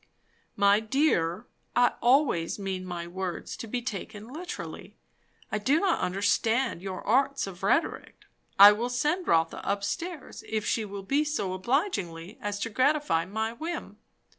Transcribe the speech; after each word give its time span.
"My 0.55 0.79
dear, 0.79 1.45
I 1.75 1.91
always 2.01 2.57
mean 2.57 2.87
my 2.87 3.05
words 3.05 3.55
to 3.57 3.67
be 3.67 3.83
taken 3.83 4.27
literally. 4.29 4.97
I 5.51 5.59
do 5.59 5.79
not 5.79 5.99
understand 5.99 6.81
your 6.81 7.03
arts 7.03 7.45
of 7.45 7.61
rhetoric. 7.61 8.21
I 8.57 8.71
will 8.71 8.89
send 8.89 9.27
Rotha 9.27 9.63
up 9.63 9.83
stairs, 9.83 10.43
if 10.49 10.65
she 10.65 10.85
will 10.85 11.03
be 11.03 11.23
so 11.23 11.53
obliging 11.53 12.35
as 12.41 12.57
to 12.61 12.71
gratify 12.71 13.25
my 13.25 13.53
whim." 13.53 13.99